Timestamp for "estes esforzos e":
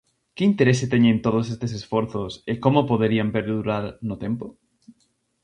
1.53-2.53